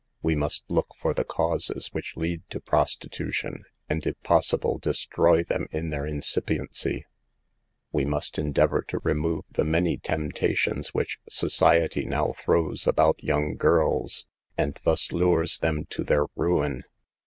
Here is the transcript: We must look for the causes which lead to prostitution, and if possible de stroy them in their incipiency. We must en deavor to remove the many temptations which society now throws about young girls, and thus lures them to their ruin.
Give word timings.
We 0.23 0.33
must 0.35 0.63
look 0.67 0.95
for 0.97 1.13
the 1.13 1.23
causes 1.23 1.89
which 1.91 2.17
lead 2.17 2.41
to 2.49 2.59
prostitution, 2.59 3.65
and 3.87 4.03
if 4.07 4.19
possible 4.23 4.79
de 4.79 4.93
stroy 4.93 5.45
them 5.45 5.67
in 5.71 5.91
their 5.91 6.07
incipiency. 6.07 7.05
We 7.91 8.05
must 8.05 8.39
en 8.39 8.51
deavor 8.51 8.81
to 8.87 8.99
remove 9.03 9.45
the 9.51 9.63
many 9.63 9.99
temptations 9.99 10.87
which 10.95 11.19
society 11.29 12.03
now 12.05 12.33
throws 12.33 12.87
about 12.87 13.23
young 13.23 13.55
girls, 13.57 14.25
and 14.57 14.79
thus 14.83 15.11
lures 15.11 15.59
them 15.59 15.85
to 15.91 16.03
their 16.03 16.25
ruin. 16.35 16.83